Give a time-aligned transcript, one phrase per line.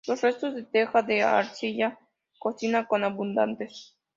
[0.07, 1.99] Los restos de teja de arcilla
[2.39, 3.95] cocida son abundantes.